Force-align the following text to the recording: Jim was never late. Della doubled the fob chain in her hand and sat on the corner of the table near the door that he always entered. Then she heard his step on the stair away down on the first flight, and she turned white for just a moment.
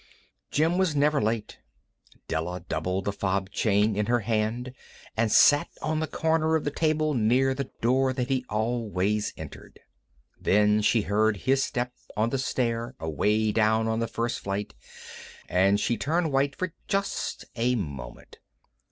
Jim 0.49 0.79
was 0.79 0.95
never 0.95 1.21
late. 1.21 1.59
Della 2.27 2.61
doubled 2.61 3.05
the 3.05 3.13
fob 3.13 3.51
chain 3.51 3.95
in 3.95 4.07
her 4.07 4.21
hand 4.21 4.73
and 5.15 5.31
sat 5.31 5.67
on 5.79 5.99
the 5.99 6.07
corner 6.07 6.55
of 6.55 6.63
the 6.63 6.71
table 6.71 7.13
near 7.13 7.53
the 7.53 7.69
door 7.81 8.11
that 8.11 8.27
he 8.27 8.43
always 8.49 9.31
entered. 9.37 9.79
Then 10.39 10.81
she 10.81 11.03
heard 11.03 11.37
his 11.45 11.63
step 11.63 11.93
on 12.17 12.31
the 12.31 12.39
stair 12.39 12.95
away 12.99 13.51
down 13.51 13.87
on 13.87 13.99
the 13.99 14.07
first 14.07 14.39
flight, 14.39 14.73
and 15.47 15.79
she 15.79 15.97
turned 15.97 16.31
white 16.33 16.55
for 16.55 16.73
just 16.87 17.45
a 17.55 17.75
moment. 17.75 18.39